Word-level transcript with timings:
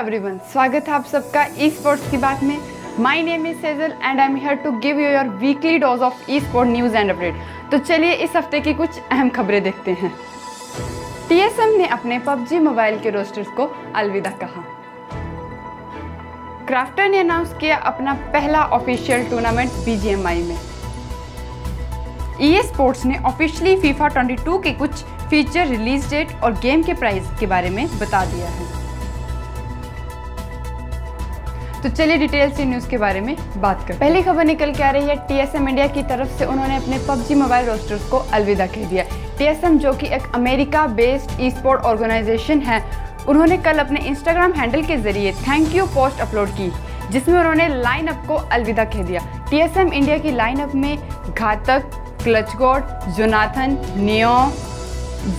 Everyone 0.00 0.36
स्वागत 0.52 0.86
है 0.88 0.94
आप 0.94 1.04
सबका 1.04 1.42
ई 1.58 1.68
स्पोर्ट्स 1.70 2.10
की 2.10 2.16
बात 2.16 2.42
में 2.42 2.56
my 3.00 3.22
name 3.22 3.46
is 3.46 3.56
Sejal 3.56 3.92
and 4.02 4.20
I 4.20 4.26
am 4.26 4.36
here 4.36 4.54
to 4.62 4.70
give 4.80 5.00
you 5.00 5.08
your 5.08 5.28
weekly 5.40 5.78
dose 5.78 6.00
of 6.02 6.30
e 6.30 6.38
sport 6.40 6.68
news 6.68 6.96
and 6.96 7.10
update 7.10 7.70
तो 7.70 7.78
चलिए 7.78 8.12
इस 8.24 8.36
हफ़्ते 8.36 8.60
की 8.60 8.74
कुछ 8.74 8.98
अहम 9.00 9.30
खबरें 9.30 9.62
देखते 9.62 9.92
हैं। 9.92 10.12
टीएसएम 11.28 11.76
ने 11.78 11.86
अपने 11.88 12.18
पबजी 12.18 12.58
मोबाइल 12.58 12.98
के 13.00 13.10
रोस्टर्स 13.10 13.48
को 13.56 13.66
अलविदा 13.96 14.30
कहा। 14.42 14.64
क्राफ्टर 16.66 17.08
ने 17.08 17.18
अनाउंस 17.18 17.54
किया 17.60 17.76
अपना 17.92 18.14
पहला 18.32 18.64
ऑफिशियल 18.78 19.28
टूर्नामेंट 19.30 19.70
बीजीएमआई 19.84 20.42
में। 20.42 20.58
ई 22.42 22.62
स्पोर्ट्स 22.62 23.04
ने 23.04 23.18
ऑफिशियली 23.26 23.76
फीफा 23.80 24.08
22 24.16 24.62
के 24.62 24.72
कुछ 24.74 25.04
फीचर 25.30 25.66
रिलीज़ 25.68 26.10
डेट 26.10 26.40
और 26.44 26.60
गेम 26.60 26.82
के 26.82 26.94
प्राइस 26.94 27.30
के 27.40 27.46
बारे 27.46 27.70
में 27.70 27.86
बता 27.98 28.24
दिया 28.26 28.48
है। 28.48 28.78
तो 31.82 31.88
चलिए 31.88 32.16
डिटेल 32.18 32.50
से 32.52 32.64
न्यूज़ 32.64 32.88
के 32.88 32.98
बारे 32.98 33.20
में 33.20 33.36
बात 33.56 33.86
करें 33.88 33.98
पहली 34.00 34.22
खबर 34.22 34.44
निकल 34.44 34.72
के 34.72 34.82
आ 34.82 34.90
रही 34.90 35.08
है 35.08 35.14
टीएसएम 35.28 35.68
इंडिया 35.68 35.86
की 35.86 36.02
तरफ़ 36.02 36.36
से 36.38 36.44
उन्होंने 36.44 36.76
अपने 36.76 36.98
पबजी 37.08 37.34
मोबाइल 37.34 37.66
रोस्टर्स 37.66 38.08
को 38.10 38.18
अलविदा 38.32 38.66
कह 38.66 38.88
दिया। 38.88 39.04
टीएसएम 39.38 39.78
जो 39.78 39.92
कि 39.92 40.06
एक 40.06 40.30
America 40.34 40.86
based 40.98 41.40
e 41.40 41.50
sport 41.50 41.82
organisation 41.82 42.60
है, 42.60 42.82
उन्होंने 43.28 43.56
कल 43.58 43.78
अपने 43.78 44.00
इंस्टाग्राम 44.00 44.52
हैंडल 44.52 44.82
के 44.82 44.96
ज़रिए 44.96 45.32
थैंक 45.32 45.74
यू 45.74 45.86
पोस्ट 45.86 46.20
अपलोड 46.20 46.48
की, 46.50 46.70
जिसमें 47.10 47.38
उन्होंने 47.38 47.68
लाइनअप 47.82 48.24
को 48.28 48.34
अलविदा 48.34 48.84
कह 48.84 49.02
दिया। 49.02 49.20
टीएसएम 49.50 49.92
इंडिया 49.92 50.18
की 50.18 50.30
लाइनअप 50.30 50.74
में 50.74 50.96
घातक 51.34 51.90
क्लचगोड 52.24 53.12
जोनाथन, 53.16 53.78
नियो, 53.96 54.52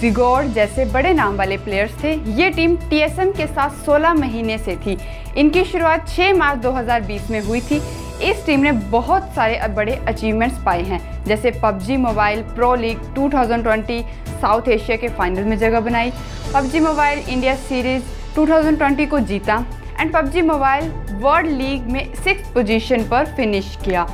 जिगोर 0.01 0.43
जैसे 0.45 0.85
बड़े 0.85 1.13
नाम 1.13 1.35
वाले 1.35 1.57
प्लेयर्स 1.57 2.03
थे। 2.03 2.13
ये 2.33 2.49
टीम 2.49 2.75
टीएसएम 2.89 3.31
के 3.31 3.47
साथ 3.47 3.83
16 3.85 4.13
महीने 4.13 4.57
से 4.57 4.75
थी। 4.75 4.97
इनकी 5.37 5.63
शुरुआत 5.63 6.07
6 6.09 6.33
मार्च 6.37 6.59
2020 6.59 7.29
में 7.31 7.39
हुई 7.41 7.61
थी। 7.61 7.81
इस 8.21 8.45
टीम 8.45 8.59
ने 8.59 8.71
बहुत 8.71 9.29
सारे 9.35 9.67
बड़े 9.75 9.95
अचीवमेंट्स 10.07 10.57
पाए 10.65 10.81
हैं, 10.83 10.99
जैसे 11.25 11.51
PUBG 11.63 11.97
mobile 11.97 12.41
pro 12.55 12.73
league 12.75 12.97
2020 13.15 14.01
south 14.41 14.67
Asia 14.67 14.97
के 14.97 15.07
फाइनल 15.09 15.43
में 15.43 15.57
जगह 15.57 15.79
बनाई, 15.79 16.11
पबजी 16.53 16.79
मोबाइल 16.79 17.19
इंडिया 17.19 17.55
सीरीज़ 17.57 18.03
2020 18.35 19.05
को 19.05 19.19
जीता 19.21 19.63
and 19.99 20.13
PUBG 20.13 20.41
mobile 20.41 20.89
world 21.21 21.47
league 21.51 21.87
में 21.91 22.13
सिक्स 22.15 22.49
पोजीशन 22.49 23.03
पर 23.03 23.25
फिनिश 23.35 23.77
किया। 23.85 24.07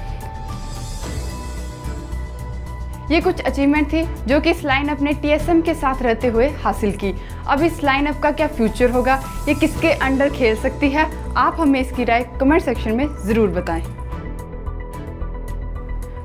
ये 3.11 3.19
कुछ 3.21 3.41
अचीवमेंट 3.41 3.87
थी 3.87 4.03
जो 4.27 4.39
कि 4.39 4.51
इस 4.51 4.63
लाइनअप 4.63 5.01
ने 5.01 5.13
टीएसएम 5.13 5.61
के 5.61 5.73
साथ 5.73 6.01
रहते 6.01 6.27
हुए 6.27 6.47
हासिल 6.63 6.91
की। 6.93 7.13
अब 7.47 7.61
इस 7.63 7.83
लाइनअप 7.83 8.19
का 8.21 8.31
क्या 8.31 8.47
फ्यूचर 8.47 8.89
होगा? 8.91 9.21
ये 9.47 9.53
किसके 9.55 9.91
अंडर 9.91 10.29
खेल 10.29 10.55
सकती 10.55 10.89
है? 10.89 11.05
आप 11.37 11.57
हमें 11.59 11.79
इसकी 11.79 12.03
राय 12.03 12.23
कमेंट 12.39 12.61
सेक्शन 12.61 12.95
में 12.95 13.07
ज़रूर 13.17 13.49
बताएँ। 13.51 13.83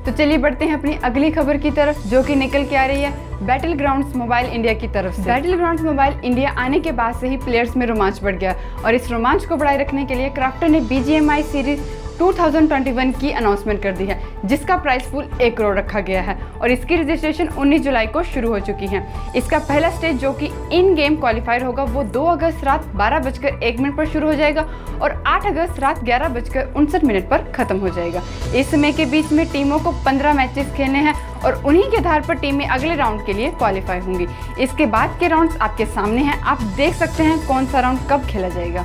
तो 0.05 0.13
चलिए 0.13 0.39
बढ़ते 0.39 0.65
हैं 0.65 0.75
अपनी 0.75 0.95
अगली 1.05 1.31
खबर 1.31 1.57
की 1.57 1.71
तरफ़, 1.71 2.07
जो 2.09 2.23
कि 2.23 2.35
निकल 2.37 2.65
के 2.65 2.77
आ 2.77 2.85
रही 2.87 3.03
है 3.03 3.47
बैटल 3.47 3.73
ग्राउंड 3.75 4.15
मोबाइल 4.17 4.47
इंडिया 4.47 4.73
की 4.75 4.89
तरफ़ 4.89 5.15
से। 5.15 5.23
बैटल 5.23 5.55
ग्राउंड 5.57 5.81
मोबाइल 5.81 6.15
इंडिया 6.25 6.51
आने 6.59 6.81
के 6.81 6.93
बाद 6.93 7.15
से 7.15 7.29
ही 7.29 7.37
प्लेयर्स 7.37 7.77
में 7.77 7.87
रोमांच 7.87 8.23
बढ़ 8.23 8.37
गया। 8.37 8.55
और 8.85 8.95
इस 8.95 9.11
रोमांच 9.11 9.45
को 9.45 9.57
बढ़ाए 9.57 9.77
रखने 9.79 10.05
के 10.05 10.15
लिए 10.15 10.29
क्राफ्टर 10.31 10.69
ने 10.69 10.81
बीजीएमआई 10.83 11.43
सीरीज़ 11.43 11.81
2021 12.23 13.13
की 13.21 13.31
अनाउंसमेंट 13.31 13.83
कर 13.83 13.93
दी 13.93 14.05
है, 14.07 14.19
जिसका 14.45 14.77
प्राइस 14.77 15.07
पूल 15.07 15.29
एक 15.43 15.57
करोड़ 15.57 15.77
रखा 15.79 16.01
गया 16.01 16.21
है 16.23 16.37
और 16.61 16.71
इसकी 16.71 16.97
रजिस्ट्रेशन 16.97 17.49
19 17.51 17.81
जुलाई 17.83 18.07
को 18.07 18.23
शुरू 18.25 18.49
हो 18.49 18.59
चुकी 18.61 18.87
है। 18.87 19.03
इसका 19.37 19.59
पहला 19.59 19.91
स्टेज 19.91 20.21
जो 20.21 20.33
कि 20.33 20.51
इन 20.73 20.95
गेम 20.95 21.17
क्वालिफायर 21.17 21.65
होगा, 21.65 21.85
वो 21.85 22.03
2 22.05 22.25
अगस्त 22.27 22.65
रात 22.65 22.87
बारह 22.95 23.19
बजकर 23.19 23.63
एक 23.63 23.81
मिनट 23.81 23.97
पर 23.97 24.07
शुरू 24.07 24.29
हो 24.29 24.35
जाएगा 24.35 24.63
और 25.03 25.23
8 25.27 25.47
अगस्त 25.47 25.81
रात 25.81 26.05
ग्यारह 26.05 26.29
बजकर 26.29 26.73
उनसठ 26.77 27.05
मिनट 27.05 27.29
पर 27.31 27.51
खत्म 27.53 27.79
हो 27.79 27.89
जाएगा। 27.89 28.23
इस 28.55 28.71
समय 28.71 28.93
के 28.93 29.07
बीच 29.07 29.33
में 29.33 29.47
टीमों 29.53 29.79
को 29.79 29.93
15 30.05 30.35
मैचेस 30.35 30.73
खेलने 30.77 30.99
हैं 31.01 31.15
और 31.41 31.63
उन्हीं 31.67 31.91
के 31.91 31.97
आधार 31.97 32.21
पर 32.29 32.35
टीमें 32.35 32.67
अगले 32.67 32.95
राउंड 32.95 33.27
के 33.27 33.33
लिए 33.33 33.51
क्वालिफाई 33.53 34.01
होंगी। 34.01 34.27
इसके 34.61 34.87
बाद 34.87 35.19
के 35.21 35.29
राउंड्स 35.29 35.57
आपके 35.59 35.87
सामने 35.89 36.23
हैं। 36.23 36.41
आप 36.41 36.63
देख 36.77 36.95
सकते 36.95 37.23
हैं 37.23 37.47
कौन 37.47 37.67
सा 37.67 37.81
राउंड 37.81 38.09
कब 38.11 38.27
खेला 38.27 38.49
जाएगा। 38.49 38.85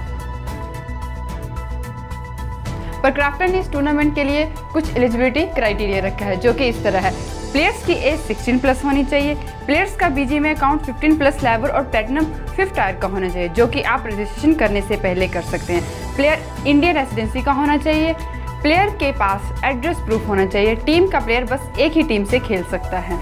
पर 3.03 3.11
क्राफ्टर 3.11 3.47
ने 3.47 3.59
इस 3.59 3.71
टूर्नामेंट 3.71 4.13
के 4.15 4.23
लिए 4.23 4.45
कुछ 4.73 4.95
एलिजिबिलिटी 4.97 5.45
क्राइटेरिया 5.45 5.99
रखा 5.99 6.25
है, 6.25 6.35
जो 6.35 6.53
कि 6.53 6.67
इस 6.67 6.83
तरह 6.83 6.99
है। 6.99 7.11
प्लेयर्स 7.51 7.85
की 7.85 7.93
एज 7.93 8.19
16 8.21 8.59
प्लस 8.61 8.83
होनी 8.85 9.03
चाहिए। 9.05 9.35
प्लेयर्स 9.65 9.95
का 9.95 10.09
बीजी 10.09 10.39
में 10.39 10.53
अकाउंट 10.55 10.81
15 10.83 11.17
प्लस 11.17 11.43
लेवर 11.43 11.69
और 11.69 11.83
प्लेटिनम 11.83 12.25
फिफ्थ 12.47 12.75
टायर 12.75 12.95
का 12.95 13.07
होना 13.07 13.29
चाहिए, 13.29 13.49
जो 13.49 13.67
कि 13.67 13.81
आप 13.83 14.07
रजिस्ट्रेशन 14.07 14.53
करने 14.53 14.81
से 14.81 14.97
पहले 14.97 15.27
कर 15.27 15.41
सकते 15.43 15.73
हैं। 15.73 16.15
प्लेयर 16.15 16.67
इंडियन 16.67 16.95
रेसिडेंसी 16.95 17.43
का 17.43 17.51
होना 17.51 17.77
चाहिए। 17.77 18.13
प्लेयर 18.61 18.89
के 18.99 19.11
पास 19.11 19.63
एड्रेस 19.65 19.97
प्रूफ 19.97 20.27
होना 20.27 20.45
चाहिए। 20.45 20.75
टीम 20.75 21.07
का 21.07 21.19
प्लेयर 21.19 21.43
बस 21.45 21.79
एक 21.79 21.91
ही 21.91 22.03
टीम 22.03 22.25
से 22.25 22.39
खेल 22.39 22.63
सकता 22.63 22.99
है। 22.99 23.19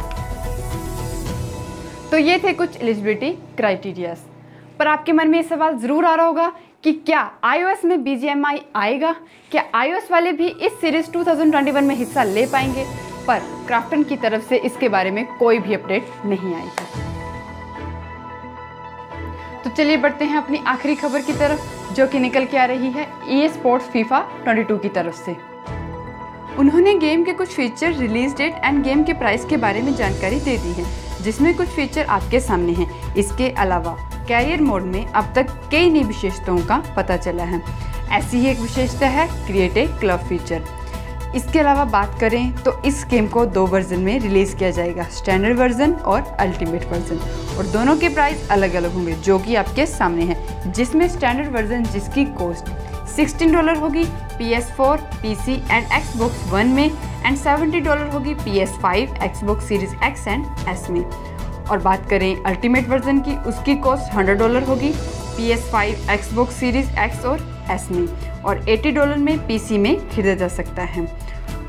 तो 2.12 2.18
ये 2.18 2.38
थे 2.38 2.54
कुछ 2.54 2.82
एलिजिबिलिटी 2.82 3.32
क्राइटेरियाज 3.58 4.18
पर 4.80 4.88
आपके 4.88 5.12
मन 5.12 5.28
में 5.28 5.38
ये 5.40 5.44
सवाल 5.44 5.78
ज़रूर 5.78 6.06
आ 6.06 6.14
रहा 6.16 6.26
होगा 6.26 6.52
कि 6.86 6.92
क्या 6.94 7.32
iOS 7.46 7.86
में 7.86 7.96
BGMI 7.98 8.58
आएगा? 8.76 9.12
क्या 9.52 9.64
iOS 9.76 10.12
वाले 10.12 10.32
भी 10.32 10.48
इस 10.48 10.72
सीरीज़ 10.72 11.10
2021 11.12 11.84
में 11.84 11.96
हिस्सा 11.96 12.24
ले 12.24 12.46
पाएँगे? 12.46 12.86
पर 13.28 13.40
क्राफ्टन 13.68 14.04
की 14.04 14.16
तरफ़ 14.16 14.44
से 14.44 14.58
इसके 14.58 14.90
बारे 14.90 15.12
में 15.12 15.26
कोई 15.38 15.60
भी 15.60 15.74
अपडेट 15.74 16.06
नहीं 16.26 16.54
आएगी। 16.56 16.86
तो 19.64 19.70
चलिए 19.70 19.98
बढ़ते 19.98 20.26
हैं 20.26 20.38
अपनी 20.38 20.58
आखिरी 20.58 20.96
खबर 20.96 21.22
की 21.22 21.34
तरफ़, 21.34 21.94
जो 21.94 22.08
कि 22.08 22.20
निकल 22.20 22.46
के 22.46 22.58
आ 22.58 22.66
रही 22.66 22.92
है 22.92 23.08
ई 23.30 23.48
स्पोर्ट्स 23.50 23.88
फीफा 23.88 24.20
22 24.48 24.80
की 24.80 24.90
तरफ़ 24.90 25.24
से। 25.26 25.36
उन्होंने 26.60 26.98
गेम 26.98 27.24
के 27.24 27.34
कुछ 27.34 27.50
feature 27.50 27.94
release 27.94 28.36
date 28.36 28.62
and 28.64 28.84
game 28.84 29.04
के 29.04 29.14
प्राइस 29.14 29.46
के 29.46 29.58
बारे 29.58 29.82
में 29.82 29.96
जानकारी 29.96 30.40
दे 30.40 30.58
दी 30.58 30.74
है, 30.74 30.86
जिसमें 31.24 31.56
कुछ 31.58 31.68
फीचर 31.68 32.06
आपके 32.06 32.40
सामने 32.40 32.74
हैं। 32.74 33.16
इसके 33.16 33.50
अलावा 33.50 33.98
कैरियर 34.28 34.62
मोड 34.62 34.84
में 34.84 35.06
अब 35.06 35.34
तक 35.36 35.48
कई 35.72 35.90
नई 35.90 36.04
विशेषताओं 36.04 36.60
का 36.68 36.78
पता 36.98 37.18
चला 37.18 37.44
है। 37.44 37.62
ऐसी 38.12 38.38
ही 38.38 38.48
एक 38.48 38.60
विशेषता 38.60 39.08
है 39.10 39.28
क्रिएट 39.46 39.78
ए 39.78 39.86
क्लब 40.00 40.28
फीचर 40.30 40.64
इसके 41.36 41.60
अलावा 41.60 41.84
बात 41.86 42.18
करें 42.20 42.52
तो 42.64 42.72
इस 42.86 43.04
गेम 43.10 43.28
को 43.28 43.46
दो 43.46 43.66
वर्जन 43.68 44.00
में 44.00 44.20
रिलीज़ 44.20 44.56
किया 44.56 44.70
जाएगा 44.72 45.04
स्टैंडर्ड 45.12 45.58
वर्जन 45.60 45.94
और 45.94 46.22
अल्टीमेट 46.40 46.86
वर्जन 46.92 47.18
और 47.58 47.66
दोनों 47.68 47.96
के 47.98 48.10
प्राइस 48.10 48.48
अलग 48.52 48.74
अलग 48.74 48.94
होंगे, 48.94 49.14
जो 49.14 49.40
कि 49.40 49.56
आपके 49.56 49.86
सामने 49.86 50.24
हैं। 50.24 50.72
जिसमें 50.72 51.08
स्टैंडर्ड 51.08 51.56
वर्जन 51.56 51.84
जिसकी 51.86 52.26
कॉस्ट 52.36 52.70
16 53.16 53.54
डॉलर 53.54 53.78
होगी 53.78 54.04
P 54.38 54.52
S 54.54 54.72
four 54.78 54.98
P 55.22 55.36
C 55.36 55.54
and 55.54 55.92
Xbox 56.18 56.48
one 56.52 56.68
में 56.68 56.86
एंड 56.86 57.38
70 57.38 57.84
डॉलर 57.86 58.10
होगी 58.14 58.34
P 58.36 58.58
S 58.60 58.78
five 58.82 59.16
Xbox 59.44 59.68
series 59.68 59.96
X 60.06 60.28
and 60.28 60.46
S 60.70 60.90
में। 60.90 61.04
और 61.70 61.78
बात 61.78 62.10
करें 62.10 62.44
अल्टीमेट 62.44 62.88
वर्जन 62.90 63.20
की, 63.20 63.36
उसकी 63.40 63.76
कॉस्ट 63.76 64.14
हंड्रेड 64.14 64.38
डॉलर 64.40 64.64
होगी 64.64 64.92
P 65.38 65.50
S 65.52 65.70
five 65.72 65.94
X 65.94 66.10
Xbox 66.10 66.56
series 66.56 67.00
X 67.00 67.26
और 67.26 67.40
एस 67.72 67.88
में। 67.92 68.08
और 68.42 68.70
एटी 68.70 68.92
डॉलर 68.92 69.18
में 69.18 69.48
पी 69.48 69.60
सी 69.60 69.78
में 69.78 69.98
खरीदा 70.10 70.36
जा 70.36 70.48
सकता 70.48 70.84
है। 70.84 71.06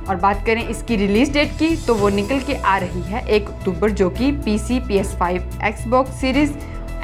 और 0.08 0.16
बात 0.16 0.44
करें 0.46 0.68
इसकी 0.68 0.96
रिलीज़ 0.96 1.32
डेट 1.32 1.52
की 1.58 1.74
तो 1.76 1.94
वो 1.94 2.08
निकल 2.08 2.40
के 2.40 2.54
आ 2.54 2.76
रही 2.78 3.02
है 3.02 3.26
एक 3.26 3.48
अक्टूबर, 3.48 3.90
जो 3.90 4.10
कि 4.10 4.32
P 4.32 4.58
C 4.58 4.80
P 4.80 4.96
S 4.96 5.14
five 5.14 5.58
Xbox 5.64 6.20
series 6.20 6.52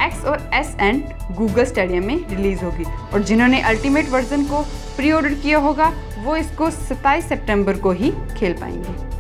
X 0.01 0.25
और 0.25 0.51
एस 0.55 0.77
एंड 0.81 1.03
गूगल 1.37 1.65
स्टेडियम 1.65 2.07
में 2.07 2.29
रिलीज़ 2.29 2.65
होगी। 2.65 2.85
और 3.15 3.23
जिन्होंने 3.23 3.61
अल्टीमेट 3.61 4.09
वर्जन 4.11 4.45
को 4.45 4.63
प्री 4.97 5.13
ऑर्डर 5.13 5.35
किया 5.35 5.59
होगा, 5.59 5.93
वो 6.19 6.37
इसको 6.37 6.71
27 6.71 7.29
सितंबर 7.29 7.77
को 7.77 7.93
ही 7.93 8.11
खेल 8.39 8.53
पाएँगे। 8.53 9.12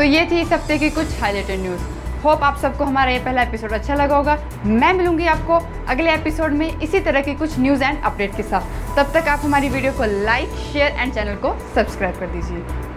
तो 0.00 0.04
ये 0.04 0.24
थी 0.30 0.38
इस 0.40 0.52
हफ़्ते 0.52 0.76
की 0.78 0.88
कुछ 0.90 1.20
हाईलाइटेड 1.20 1.60
न्यूज़ 1.60 1.80
होप 2.22 2.42
आप 2.44 2.58
सबको 2.58 2.84
हमारा 2.84 3.10
ये 3.10 3.18
पहला 3.24 3.42
एपिसोड 3.42 3.72
अच्छा 3.72 3.94
लगा 3.94 4.16
होगा। 4.16 4.36
मैं 4.66 4.92
मिलूँगी 4.92 5.26
आपको 5.26 5.58
अगले 5.92 6.14
एपिसोड 6.14 6.52
में 6.52 6.80
इसी 6.80 7.00
तरह 7.00 7.22
की 7.22 7.34
कुछ 7.34 7.58
न्यूज़ 7.58 7.82
एंड 7.84 8.02
अपडेट 8.02 8.36
के 8.36 8.42
साथ। 8.42 8.96
तब 8.96 9.12
तक 9.14 9.28
आप 9.28 9.40
हमारी 9.44 9.68
वीडियो 9.68 9.92
को 9.92 10.04
लाइक 10.24 10.54
शेयर 10.72 10.92
एंड 10.92 11.12
चैनल 11.14 11.36
को 11.44 11.54
सब्सक्राइब 11.74 12.18
कर 12.20 12.26
दीजिए। 12.26 12.89